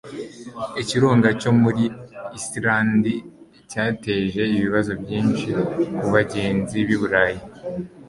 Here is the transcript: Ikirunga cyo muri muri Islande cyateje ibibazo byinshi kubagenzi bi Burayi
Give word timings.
Ikirunga 0.81 1.27
cyo 1.41 1.51
muri 1.61 1.83
muri 1.91 2.35
Islande 2.39 3.11
cyateje 3.71 4.41
ibibazo 4.57 4.91
byinshi 5.01 5.47
kubagenzi 5.99 6.77
bi 6.87 6.95
Burayi 7.01 7.41